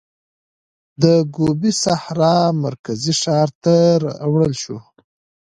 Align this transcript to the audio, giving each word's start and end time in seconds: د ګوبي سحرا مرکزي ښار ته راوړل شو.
د 1.01 1.03
ګوبي 1.35 1.71
سحرا 1.83 2.37
مرکزي 2.65 3.13
ښار 3.21 3.49
ته 3.63 3.73
راوړل 4.03 4.53
شو. 4.61 4.77